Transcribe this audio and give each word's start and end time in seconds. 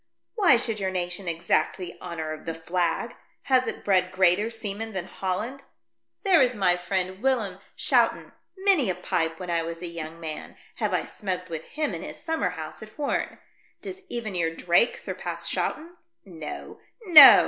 Why 0.33 0.57
should 0.57 0.79
your 0.79 0.89
nation 0.89 1.27
exact 1.27 1.77
the 1.77 1.95
honour 2.01 2.31
of 2.31 2.45
the 2.45 2.55
flag? 2.55 3.15
Has 3.43 3.67
it 3.67 3.85
bred 3.85 4.11
greater 4.11 4.49
seamen 4.49 4.93
than 4.93 5.05
Holland.'' 5.05 5.61
There 6.23 6.39
124 6.39 6.39
THE 6.39 6.39
DEATH 6.39 6.41
SHIP. 6.41 6.55
is 6.55 6.59
my 6.59 6.77
friend 7.15 7.21
Willem 7.21 7.59
Schouten— 7.77 8.31
many 8.67 8.89
a 8.89 8.95
pipe, 8.95 9.39
when 9.39 9.51
I 9.51 9.61
was 9.61 9.83
a 9.83 9.85
young 9.85 10.19
man, 10.19 10.57
have 10.77 10.95
I 10.95 11.03
smoked 11.03 11.49
with 11.51 11.65
him 11.65 11.93
in 11.93 12.01
his 12.01 12.19
summer 12.19 12.49
house 12.49 12.81
at 12.81 12.89
Hoorn. 12.93 13.37
Does 13.83 14.01
even 14.09 14.33
your 14.33 14.55
Drake 14.55 14.97
surpass 14.97 15.47
Schouten? 15.47 15.97
No, 16.25 16.79
no! 17.05 17.39